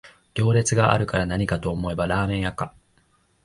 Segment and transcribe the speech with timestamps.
[0.33, 2.73] 行列があるからなにかと思えばラーメン屋か